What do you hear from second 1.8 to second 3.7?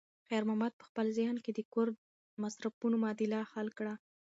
د مصرفونو معادله حل